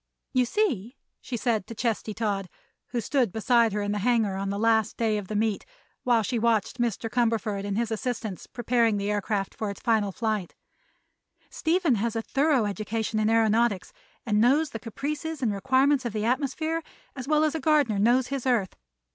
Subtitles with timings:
[0.33, 2.49] "You see," she said to Chesty Todd,
[2.87, 5.63] who stood beside her in the hangar on the last day of the meet
[6.01, 7.07] while she watched Mr.
[7.07, 10.55] Cumberford and his assistants preparing the aircraft for its final flight,
[11.51, 13.91] "Stephen has a thorough education in aëronautics
[14.25, 16.81] and knows the caprices and requirements of the atmosphere
[17.15, 18.75] as well as a gardener knows his earth.